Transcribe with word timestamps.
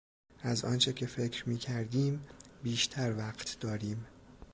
از 0.41 0.65
آنچه 0.65 0.93
که 0.93 1.05
فکر 1.05 1.49
میکردیم 1.49 2.21
بیشتر 2.63 3.17
وقت 3.17 3.59
داریم. 3.59 4.05